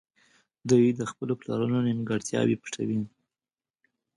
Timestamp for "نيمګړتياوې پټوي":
1.87-2.99